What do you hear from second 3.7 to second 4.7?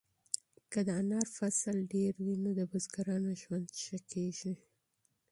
ښه کیږي.